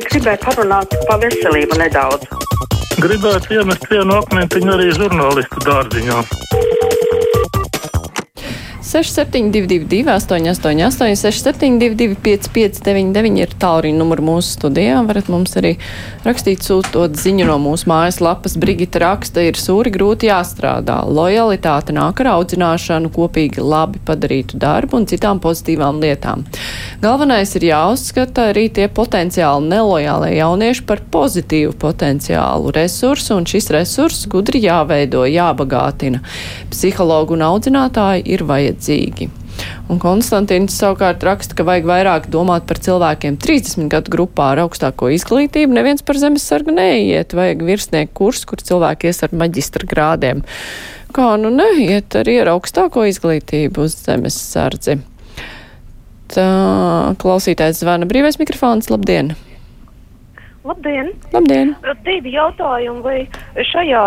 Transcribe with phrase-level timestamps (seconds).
[0.00, 2.28] gribēju parunāt par veselību nedaudz.
[3.02, 6.22] Gribētu iemest vienu akmentiņu arī žurnālistu dārziņā.
[8.92, 14.98] 6722, 888, 672, 559, ir tālruņa numurs mūsu studijā.
[15.08, 15.70] Varat mums arī
[16.26, 18.58] rakstīt, sūtot ziņu no mūsu mājaslapas.
[18.60, 20.98] Brigita raksta, ir sūri grūti jāstrādā.
[21.08, 26.44] Lojalitāte nāk ar audzināšanu, kopīgi labi padarītu darbu un citām pozitīvām lietām.
[27.00, 34.28] Galvenais ir jāuzskata arī tie potenciāli nelojālie jaunieši par pozitīvu potenciālu resursu, un šis resurss
[34.28, 36.20] gudri jāveido, jābagātina.
[36.76, 39.30] Psihologu un audzinātāji ir vajadzīgi vajadzīgi.
[39.90, 45.10] Un Konstantīns savukārt raksta, ka vajag vairāk domāt par cilvēkiem 30 gadu grupā ar augstāko
[45.12, 45.72] izglītību.
[45.72, 50.42] Neviens par zemesargu neiet, vajag virsnieku kurs, kur cilvēki ies ar maģistra grādiem.
[51.12, 54.98] Kā nu neiet arī ar augstāko izglītību uz zemesardzi?
[56.32, 56.48] Tā
[57.20, 58.88] klausītājs zvana brīvais mikrofons.
[58.88, 59.34] Labdien!
[60.62, 61.08] Labdien!
[61.34, 61.72] Labdien!
[62.06, 64.02] Divi jautājumi, vai šajā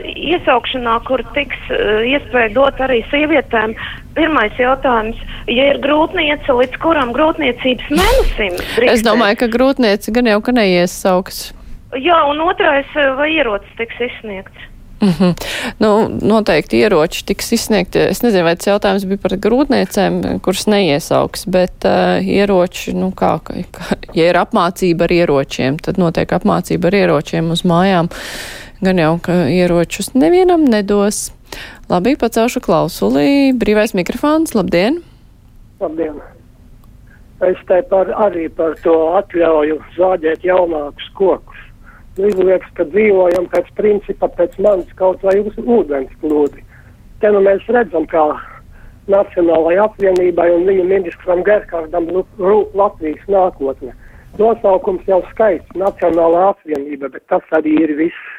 [0.00, 3.74] iesaukšanā, kur tiks uh, iespēja dot arī sievietēm,
[4.16, 5.20] pirmais jautājums,
[5.52, 8.56] ja ir grūtniece, līdz kuram grūtniecības mēnesim?
[8.56, 8.94] Drīkstēt?
[8.94, 11.50] Es domāju, ka grūtniece gan jau, ka neiesauks.
[12.00, 14.69] Jā, un otrais, vai ierocis tiks izsniegts?
[15.00, 15.34] Mm -hmm.
[15.78, 17.98] nu, noteikti ieroči tiks izsniegti.
[17.98, 23.38] Es nezinu, vai tas jautājums bija par grūtniecēm, kuras neiesauks, bet uh, ieroči, nu kā,
[23.44, 28.08] kā, ja ir apmācība ar ieročiem, tad notiek apmācība ar ieročiem uz mājām.
[28.80, 31.32] Gan jau, ka ieročus nevienam nedos.
[31.88, 33.52] Labi, pacelšu klausulī.
[33.52, 35.02] Brīvais mikrofons, labdien!
[35.80, 36.20] Labdien!
[37.40, 41.49] Es te par, arī par to atļauju zāģēt jaunākus kokus
[42.28, 46.64] izliekas, ka dzīvojam pēc principa, pēc manis kaut vai uz ūdens plūdi.
[47.20, 48.24] Te nu mēs redzam, kā
[49.10, 53.94] Nacionālajai apvienībai un viņu ministram Gerkardam nu, rūp Latvijas nākotne.
[54.38, 58.30] Nosaukums jau skaists- Nacionālā apvienība, bet tas arī ir viss,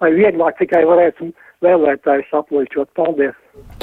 [0.00, 1.32] lai vieglāk tikai varētu
[1.66, 2.94] vēlētājus apmuļķot.
[2.94, 3.79] Paldies!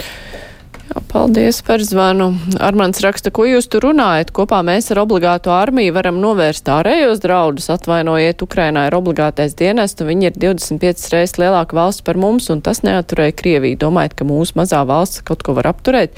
[0.88, 2.30] Jā, paldies par zvanu.
[2.64, 4.30] Armāns raksta, ko jūs tur runājat?
[4.36, 7.68] Kopā mēs ar obligāto armiju varam novērst ārējos draudus.
[7.74, 12.64] Atvainojiet, Ukrainā ir obligātais dienests, un viņi ir 25 reizes lielāka valsts par mums, un
[12.64, 13.82] tas neaturēja Krieviju.
[13.84, 16.16] Domājat, ka mūsu mazā valsts kaut ko var apturēt?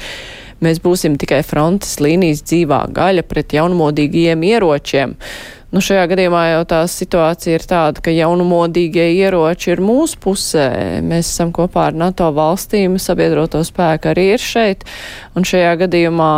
[0.61, 5.17] Mēs būsim tikai frontes līnijas dzīvā gaļa pret jaunmodīgiem ieročiem.
[5.69, 10.65] Nu, šajā gadījumā jau tā situācija ir tāda, ka jaunumodīgie ieroči ir mūsu pusē.
[11.05, 14.87] Mēs esam kopā ar NATO valstīm, sabiedroto spēku arī ir šeit.
[15.37, 16.31] Un šajā gadījumā,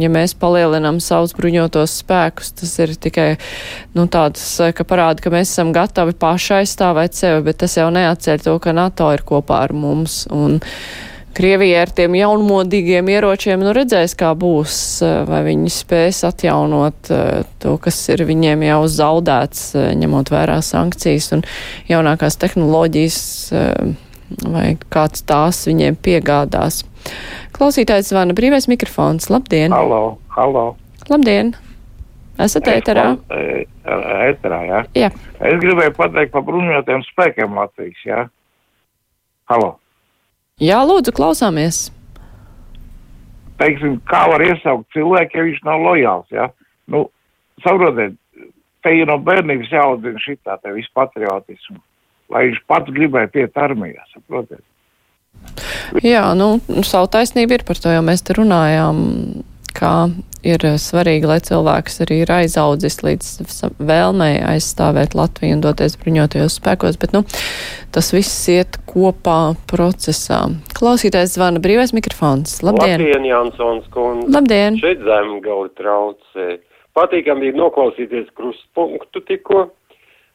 [0.00, 3.28] ja mēs palielinam savus bruņotos spēkus, tas ir tikai
[3.92, 8.46] nu, tāds, ka parāda, ka mēs esam gatavi paši aizstāvēt sevi, bet tas jau neatceļ
[8.48, 10.22] to, ka NATO ir kopā ar mums.
[10.32, 10.62] Un,
[11.32, 17.46] Krievija ar tiem jaunmodīgiem ieročiem nu redzēs, kā būs, eh, vai viņi spēs atjaunot eh,
[17.62, 21.44] to, kas ir viņiem jau zaudēts, eh, ņemot vērā sankcijas un
[21.88, 23.18] jaunākās tehnoloģijas,
[24.44, 26.82] vai kāds tās viņiem piegādās.
[27.56, 29.30] Klausītājs zvana brīvais mikrofons.
[29.32, 29.72] Labdien!
[29.72, 30.66] Halo, halo!
[31.08, 31.54] Labdien!
[32.40, 33.12] Esat ēterā?
[33.28, 34.84] Ēterā, jā.
[34.96, 35.12] jā.
[35.40, 38.26] Es gribēju pateikt par bruņotiem spēkiem Latvijas, jā.
[39.52, 39.78] Halo!
[40.62, 41.88] Jā, lūdzu, klausāmies.
[43.58, 46.48] Teiksim, kā var iesaukt cilvēku, ja viņš nav lojāls, jā?
[46.90, 47.06] Nu,
[47.64, 48.14] saprotiet,
[48.82, 51.80] te ir no bērnības jāaudzina šitā te visu patriotismu,
[52.34, 54.62] lai viņš pats gribēja piet armijā, saprotiet.
[56.04, 56.54] Jā, nu,
[56.86, 59.02] savu taisnību ir par to, jo mēs te runājām
[59.72, 59.94] kā
[60.46, 63.30] ir svarīgi, lai cilvēks arī ir aizaudzis līdz
[63.82, 67.24] vēlmei aizstāvēt Latviju un doties bruņotajos spēkos, bet, nu,
[67.94, 70.44] tas viss iet kopā procesā.
[70.76, 72.58] Klausītājs zvana brīvais mikrofons.
[72.64, 73.00] Labdien!
[73.00, 74.28] Labdien, Jansons kundze!
[74.34, 74.76] Labdien!
[74.82, 76.58] Šeit zemgali traucē.
[76.96, 79.64] Patīkam bija noklausīties krustpunktu tikko,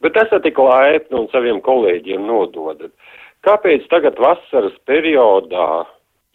[0.01, 2.93] bet esat tik laipni un saviem kolēģiem nododat.
[3.45, 5.85] Kāpēc tagad vasaras periodā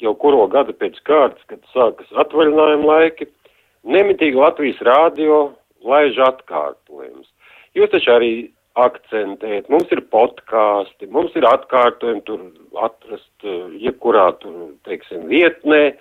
[0.02, 3.26] jau kuro gadu pēc kārtas, kad sākas atvaļinājuma laiki,
[3.82, 5.42] nemitīgi Latvijas rādio
[5.86, 7.26] laiž atkārtojums.
[7.74, 8.32] Jūs taču arī
[8.78, 12.44] akcentēt, mums ir podkāsti, mums ir atkārtojumi tur
[12.80, 15.96] atrast eh, jebkurā tur, teiksim, vietnē,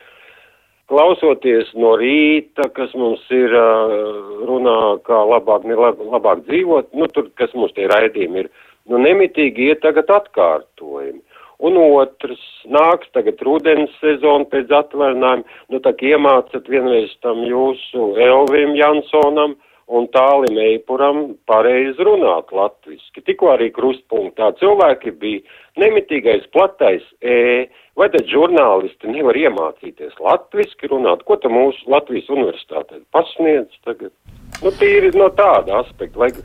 [0.91, 4.05] klausoties no rīta, kas mums ir eh,
[4.47, 4.77] runā,
[5.07, 8.51] kā labāk, labāk dzīvot, nu tur, kas mums tie raidījumi ir,
[8.91, 11.21] nu nemitīgi iet tagad atkārtojumi.
[11.61, 12.41] Un otrs,
[12.73, 19.53] nāks tagad rudens sezona pēc atvaļinājuma, nu tā iemācat vienreiz tam jūsu Elvim Jansonam
[19.87, 23.23] un tālim eipuram pareizi runāt latviski.
[23.25, 25.41] Tikko arī krustpunktā cilvēki bija
[25.81, 27.67] nemitīgais platais E,
[27.97, 34.13] vai tad žurnālisti nevar iemācīties latviski runāt, ko tam mūsu Latvijas universitātē pasniedz tagad?
[34.61, 36.19] Nu, tīri no tāda aspekta.
[36.21, 36.41] Vajag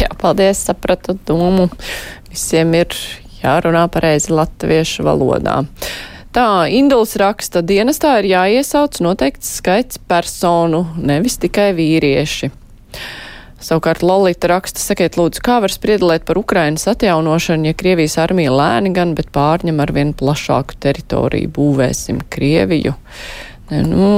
[0.00, 1.68] Jā, paldies, sapratu domu.
[2.32, 2.96] Visiem ir
[3.38, 5.60] jārunā pareizi latviešu valodā.
[6.34, 12.50] Tā Induls raksta, dienestā ir jāiesauc noteikts skaits personu, nevis tikai vīrieši.
[13.66, 18.92] Savukārt Lolita raksta, sakiet lūdzu, kā var spriedalēt par Ukrainas atjaunošanu, ja Krievijas armija lēni
[18.94, 22.92] gan, bet pārņem ar vien plašāku teritoriju, būvēsim Krieviju.
[23.72, 24.10] Ne, nu,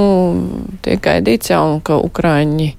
[0.85, 2.73] tiek gaidīts jau, ka Ukraiņi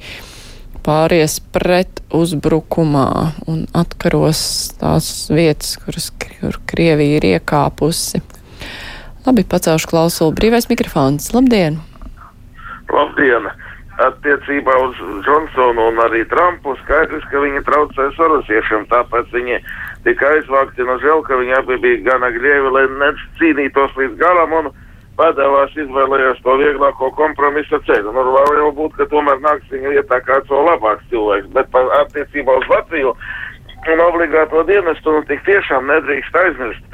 [0.87, 3.09] pāries pret uzbrukumā
[3.51, 4.43] un atkaros
[4.81, 8.23] tās vietas, kuras kur Krievija ir iekāpusi.
[9.27, 10.37] Labi, pacelšu klausulu.
[10.37, 11.33] Brīvais mikrofons.
[11.35, 11.81] Labdien!
[12.89, 13.51] Labdien!
[14.01, 19.59] Attiecībā uz Džonsonu un arī Trumpu skaidrs, ka viņi traucē sorosiešiem, tāpēc viņi
[20.07, 24.71] tika aizvākti no žēl, ka viņi abi bija gana grievi, lai necīnītos līdz galam un
[25.21, 28.15] padevās izvēlējās to vieglāko kompromisa ceļu.
[28.17, 31.93] Nu, var jau būt, ka tomēr nāks viņa vietā kāds vēl labāks cilvēks, bet par
[32.01, 33.13] attiecībā uz Latviju
[33.91, 36.90] un obligāto dienestu, nu tik tiešām nedrīkst aizmirst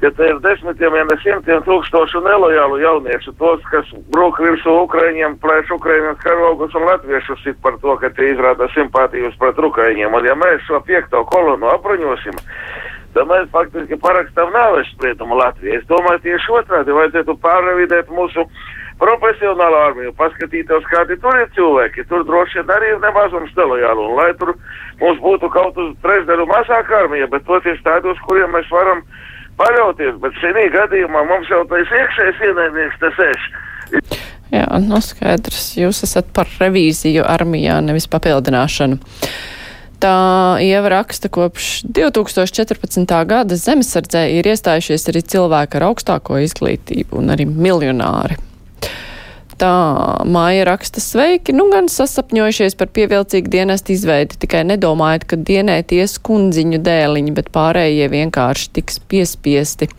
[0.00, 5.38] ka te ir desmitiem, ja ne simtiem tūkstošu nelojālu jauniešu, tos, kas brūk virsū Ukraiņiem,
[5.42, 10.14] plēš Ukraiņas karogus un latviešus sit par to, ka tie izrāda simpātijus pret Ukraiņiem.
[10.14, 12.38] Un ja mēs šo piekto kolonu apbruņosim,
[13.16, 15.80] tad mēs faktiski parakstam nāves spriedumu Latvijai.
[15.80, 18.46] Es domāju, tieši otrādi vajadzētu pārrevidēt mūsu
[18.98, 22.06] profesionālo armiju, paskatīties, kādi tur ir cilvēki.
[22.10, 24.10] Tur droši vien arī ir nemazums nelojālu.
[24.10, 24.54] Un lai tur
[25.02, 29.02] mums būtu kaut uz trešdaļu mazāka armija, bet toties tādi, uz kuriem mēs varam
[29.60, 33.46] paļauties, bet šī gadījumā mums jau tas iekšējais ienaidnieks tas eš.
[34.52, 39.00] Jā, nu skaidrs, jūs esat par revīziju armijā, nevis papildināšanu.
[39.98, 40.14] Tā
[40.62, 43.14] ieva raksta, kopš 2014.
[43.26, 48.38] gada zemesardzē ir iestājušies arī cilvēki ar augstāko izglītību un arī miljonāri.
[49.58, 49.74] Tā
[50.30, 56.14] māja raksta sveiki, nu gan sasapņojušies par pievilcīgu dienestu izveidi, tikai nedomājat, ka dienēt ies
[56.22, 59.90] kundziņu dēliņi, bet pārējie vienkārši tiks piespiesti.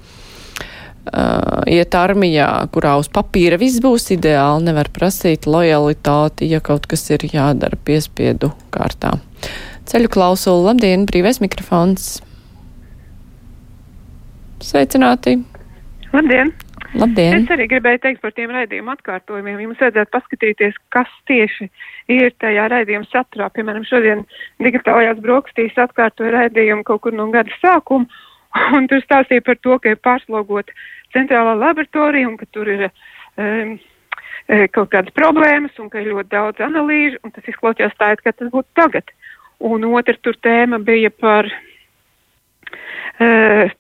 [1.10, 7.08] Uh, iet armijā, kurā uz papīra viss būs ideāli, nevar prasīt lojalitāti, ja kaut kas
[7.10, 9.16] ir jādara piespiedu kārtā.
[9.90, 12.20] Ceļu klausulu, labdien, brīvais mikrofons.
[14.64, 15.40] Sveicināti!
[16.14, 16.54] Labdien!
[16.98, 17.44] Labdien!
[17.44, 19.60] Es arī gribēju teikt par tiem raidījumu atkārtojumiem.
[19.62, 21.68] Jums vajadzētu paskatīties, kas tieši
[22.16, 23.52] ir tajā raidījuma saturā.
[23.54, 24.24] Piemēram, šodien
[24.64, 28.10] digitālajās brokastīs atkārtoja raidījumu kaut kur no gada sākuma,
[28.78, 30.74] un tur stāstīja par to, ka ir pārslogota
[31.14, 33.78] centrālā laboratorija un ka tur ir um,
[34.74, 38.34] kaut kādas problēmas un ka ir ļoti daudz analīžu, un tas izklausījās tā, it kā
[38.34, 39.14] tas būtu tagad.
[39.60, 41.50] Un otra tur tēma bija par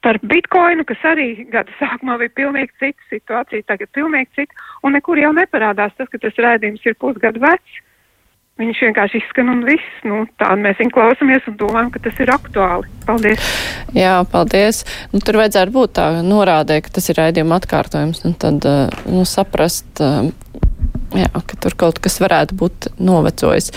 [0.04, 5.22] Par bitkoinu, kas arī gada sākumā bija pilnīgi cita situācija, tagad pilnīgi cita, un nekur
[5.22, 7.78] jau neparādās tas, ka tas rēdījums ir pusgadu vecs.
[8.60, 10.00] Viņš vienkārši izskan un viss.
[10.04, 12.90] Nu, Tādu mēs viņu klausamies un domājam, ka tas ir aktuāli.
[13.08, 13.54] Paldies!
[13.96, 14.82] Jā, paldies!
[15.14, 18.68] Nu, tur vajadzētu būt tā norādē, ka tas ir raidījuma atkārtojums, un tad
[19.08, 20.04] nu, saprast,
[21.18, 23.72] jā, ka tur kaut kas varētu būt novecojis.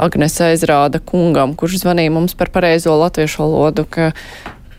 [0.00, 4.12] Agnes aizrāda kungam, kurš zvanīja mums par pareizo latviešu valodu, ka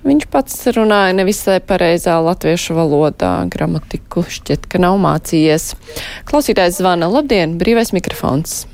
[0.05, 5.71] Viņš pats runāja nevisai pareizā latviešu valodā, gramatiku šķiet, ka nav mācījies.
[6.29, 7.09] Klausītājs zvana.
[7.09, 8.67] Labdien, brīvais mikrofons.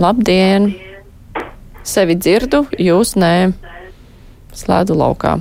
[0.00, 0.70] Labdien!
[1.84, 3.52] Sevi dzirdu, jūs nē.
[4.56, 5.36] Slēdu laukā.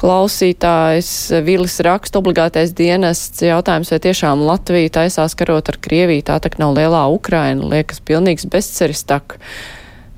[0.00, 1.10] Klausītājs
[1.44, 6.72] Vilis raksta obligātais dienests jautājums, vai tiešām Latvija taisās karot ar Krieviju, tā tak nav
[6.78, 9.36] lielā Ukraina, liekas pilnīgs bezceris tak.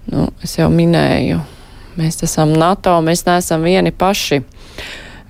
[0.06, 1.42] Nu, es jau minēju
[1.92, 4.40] Mēs esam NATO, mēs neesam vieni paši.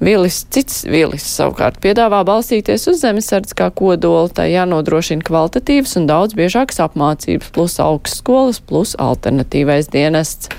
[0.03, 6.35] Vilis, cits vilis savukārt piedāvā balstīties uz zemesardz kā kodolu, tai jānodrošina kvalitatīvas un daudz
[6.39, 10.51] biežākas apmācības, plus augstskolas, plus alternatīvais dienests.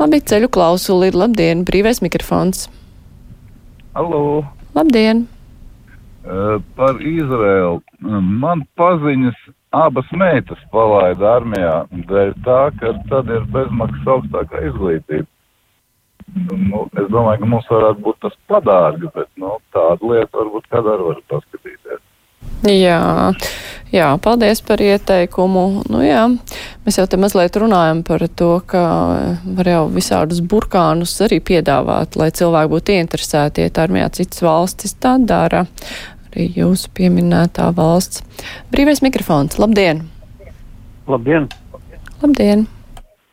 [0.00, 2.68] Labi, ceļu klausuli labdien, brīvais mikrofons.
[3.92, 4.40] Halo!
[4.72, 5.26] Labdien!
[6.24, 7.82] Uh, par Izraēlu.
[8.40, 9.36] Man paziņas
[9.76, 11.74] abas meitas palaida armijā
[12.08, 15.28] dēļ tā, ka tad ir bezmaksas augstākā izglītība.
[16.70, 20.96] Nu, es domāju, ka mums varētu būt tas padārgi, bet nu, tādu lietu varbūt kādā
[21.02, 22.00] var paskatīties.
[22.72, 23.02] Jā,
[23.92, 25.64] jā, paldies par ieteikumu.
[25.92, 26.24] Nu, jā,
[26.86, 28.82] mēs jau te mazliet runājam par to, ka
[29.44, 34.10] var jau visādus burkānus arī piedāvāt, lai cilvēki būtu ieinteresēti iet armijā.
[34.18, 35.66] Citas valstis tā dara
[36.32, 38.24] arī jūsu pieminētā valsts.
[38.72, 40.06] Brīvais mikrofons, labdien!
[41.10, 41.50] Labdien!
[42.22, 42.66] Labdien!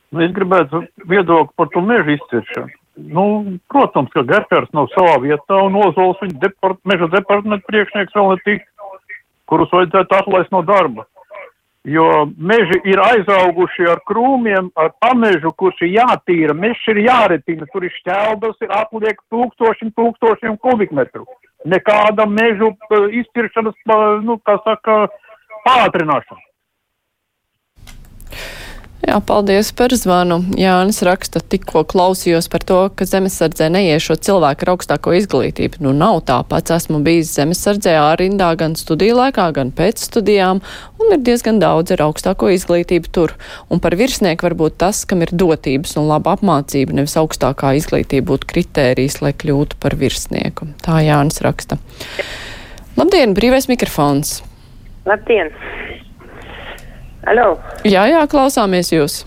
[0.09, 2.75] Nu, es gribētu viedokli par to mežu izciršanu.
[2.99, 3.23] Nu,
[3.71, 8.65] protams, ka Gerkers nav savā vietā un Ozols viņa depart, meža departamenta priekšnieks vēl netik,
[9.49, 11.05] kurus vajadzētu atlaist no darba.
[11.87, 17.87] Jo meži ir aizauguši ar krūmiem, ar pamežu, kurš ir jātīra, mežs ir jāretina, tur
[17.87, 21.23] ir šķeldas, ir atliek tūkstošiem, tūkstošiem kubikmetru.
[21.65, 23.79] Nekāda mežu uh, izciršanas,
[24.27, 24.99] nu, kā saka,
[25.65, 26.48] pātrināšana.
[29.09, 30.35] Jā, paldies par zvanu.
[30.53, 35.79] Jānis raksta, tikko klausījos par to, ka zemesardzē neiešo cilvēku ar augstāko izglītību.
[35.81, 36.75] Nu, nav tā pats.
[36.75, 40.61] Esmu bijis zemesardzē ārindā gan studiju laikā, gan pēc studijām,
[41.01, 43.33] un ir diezgan daudz ar augstāko izglītību tur.
[43.73, 48.53] Un par virsnieku varbūt tas, kam ir dotības un laba apmācība, nevis augstākā izglītība būtu
[48.53, 50.69] kritērijs, lai kļūtu par virsnieku.
[50.85, 51.81] Tā Jānis raksta.
[52.99, 54.43] Labdien, brīvais mikrofons!
[55.09, 55.49] Labdien!
[57.29, 57.59] Alo.
[57.85, 59.21] Jā, jā, klausāmies jūs.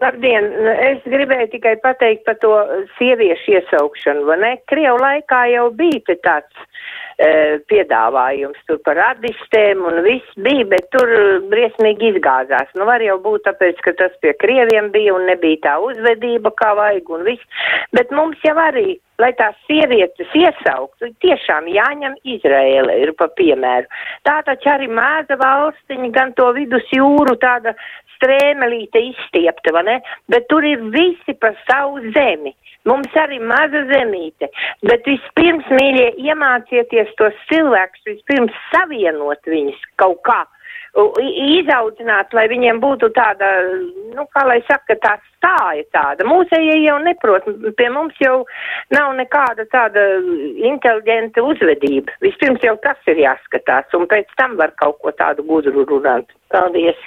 [0.00, 0.44] Labdien!
[0.84, 2.52] Es gribēju tikai pateikt par to
[2.98, 4.50] sieviešu iesaukšanu, vai ne?
[4.70, 6.69] Krievu laikā jau bija tāds
[7.70, 11.10] piedāvājums tur par radistēm un viss bija, bet tur
[11.52, 12.70] briesmīgi izgāzās.
[12.78, 16.72] Nu, var jau būt tāpēc, ka tas pie krieviem bija un nebija tā uzvedība, kā
[16.78, 17.66] vajag un viss.
[17.96, 23.88] Bet mums jau arī lai tās sievietes iesauktu, tiešām jāņem Izraēla ir pa piemēru.
[24.24, 27.74] Tā taču arī mēza valstiņa, gan to vidus jūru tāda
[28.16, 29.98] strēmelīte izstiepta, vai ne?
[30.32, 32.54] Bet tur ir visi pa savu zemi.
[32.88, 34.48] Mums arī maza zemīte,
[34.88, 40.40] bet vispirms, mīļie, iemācieties tos cilvēkus, vispirms savienot viņus kaut kā
[40.90, 43.46] izaudzināt, lai viņiem būtu tāda,
[44.16, 46.26] nu, kā lai saka, tā stāja tāda.
[46.26, 47.46] Mūsējie jau neprot,
[47.78, 48.44] pie mums jau
[48.90, 50.00] nav nekāda tāda
[50.66, 52.12] inteliģenta uzvedība.
[52.20, 56.26] Vispirms jau tas ir jāskatās, un pēc tam var kaut ko tādu gudru runāt.
[56.50, 56.98] Paldies!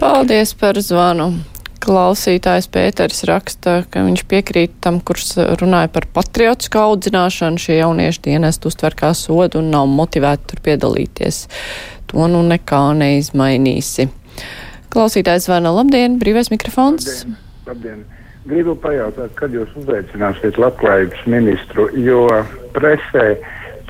[0.00, 1.32] Paldies par zvanu!
[1.80, 7.60] Klausītājs Pēters raksta, ka viņš piekrīt tam, kurš runāja par patriotisku audzināšanu.
[7.62, 11.46] Šie jaunieši dienestu uztver kā sodu un nav motivēti tur piedalīties
[12.10, 14.08] to nu nekā neizmainīsi.
[14.90, 17.06] Klausītājs zvana labdien, brīvais mikrofons.
[17.06, 17.36] Labdien,
[17.68, 18.02] labdien.
[18.50, 22.24] Gribu pajautāt, kad jūs uzaicināsiet labklājības ministru, jo
[22.74, 23.34] presē,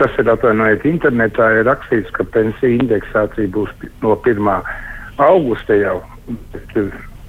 [0.01, 3.71] tas ir atvainojiet, internetā ir rakstīts, ka pensija indeksācija būs
[4.03, 4.51] no 1.
[5.23, 6.01] augusta jau,
[6.53, 6.77] bet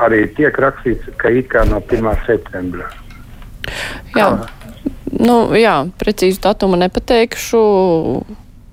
[0.01, 2.11] arī tiek rakstīts, ka it kā no 1.
[2.27, 2.89] septembra.
[4.17, 4.29] Jā,
[5.19, 7.65] nu, jā precīzi datumu nepateikšu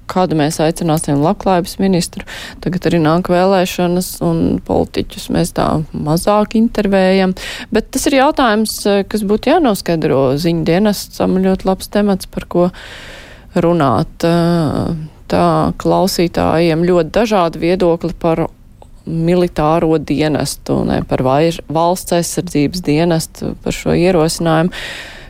[0.08, 2.24] kādu mēs aicināsim labklājības ministru.
[2.64, 7.34] Tagad arī nāk vēlēšanas un politiķus mēs tā mazāk intervējam.
[7.74, 8.80] Bet tas ir jautājums,
[9.10, 12.68] kas būtu jānoskaidro ziņu dienestam ļoti labs temats, par ko
[13.58, 14.28] runāt.
[15.28, 18.46] Tā klausītājiem ļoti dažādi viedokli par
[19.08, 24.74] militāro dienestu, ne par valsts aizsardzības dienestu, par šo ierosinājumu.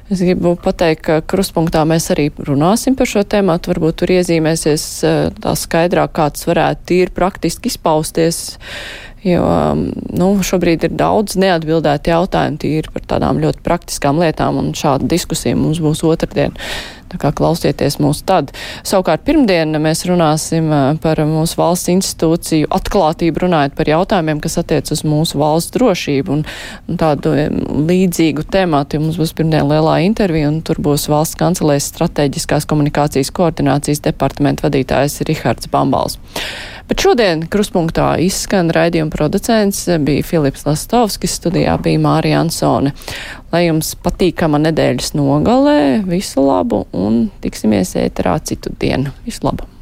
[0.09, 3.59] Es gribu pateikt, ka kruspunktā mēs arī runāsim par šo tēmu.
[3.69, 8.57] Varbūt tur iezīmēsies eh, tā skaidrāk, kāds varētu tīri praktiski izpausties.
[9.27, 15.09] Jo nu, šobrīd ir daudz neatbildētu jautājumu tīri par tādām ļoti praktiskām lietām, un šāda
[15.11, 16.55] diskusija mums būs otrdien.
[17.09, 18.51] Tā kā klausieties mūs tad.
[18.87, 20.69] Savukārt pirmdien mēs runāsim
[21.01, 26.45] par mūsu valsts institūciju atklātību, runājot par jautājumiem, kas attiec uz mūsu valsts drošību un,
[26.85, 27.33] un tādu
[27.89, 29.01] līdzīgu tēmātu.
[29.01, 35.23] Mums būs pirmdien lielā intervija, un tur būs valsts kancelēs strateģiskās komunikācijas koordinācijas departamenta vadītājs
[35.25, 36.21] Rihards Bambals.
[36.89, 42.95] Bet šodien kruspunktā izskan raidījuma producents bija Filips Lastovskis, studijā bija Mārija Ansone.
[43.53, 49.13] Lai jums patīkama nedēļas nogalē, visu labu un tiksimies ēterā citu dienu.
[49.29, 49.78] Visu labu!